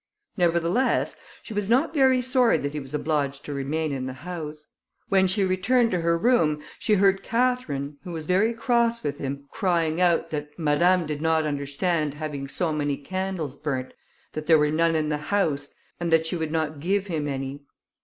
[0.35, 4.65] Nevertheless, she was not very sorry that he was obliged to remain in the house.
[5.09, 9.45] When she returned to her room, she heard Catherine, who was very cross with him,
[9.51, 13.93] crying out, that Madame did not understand having so many candles burnt,
[14.33, 17.61] that there were none in the house, and that she would not give him any.